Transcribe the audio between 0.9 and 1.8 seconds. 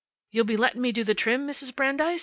do the trim, Mrs.